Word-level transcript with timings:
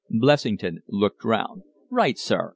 Blessington 0.09 0.81
looked 0.87 1.23
round. 1.23 1.61
"Right, 1.91 2.17
sir!" 2.17 2.49